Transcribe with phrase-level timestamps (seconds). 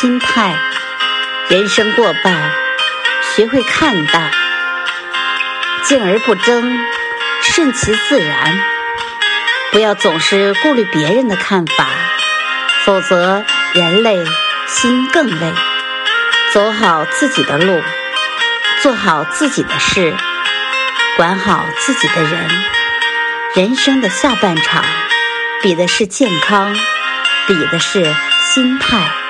[0.00, 0.56] 心态
[1.50, 2.52] 人生过半
[3.20, 4.30] 学会看淡
[5.84, 6.78] 静而不争
[7.42, 8.58] 顺其自然。
[9.72, 11.86] 不要总是顾虑别人的看法
[12.86, 13.44] 否则
[13.74, 14.24] 人累
[14.66, 15.52] 心更累。
[16.54, 17.82] 走好自己的路
[18.80, 20.16] 做好自己的事
[21.18, 22.48] 管好自己的人。
[23.54, 24.82] 人生的下半场
[25.60, 26.74] 比的是健康
[27.46, 28.16] 比的是
[28.54, 29.29] 心态。